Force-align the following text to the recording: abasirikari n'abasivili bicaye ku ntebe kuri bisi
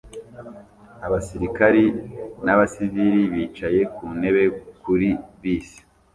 abasirikari 1.05 1.83
n'abasivili 2.45 3.21
bicaye 3.33 3.81
ku 3.95 4.03
ntebe 4.19 4.43
kuri 4.81 5.09
bisi 5.41 5.79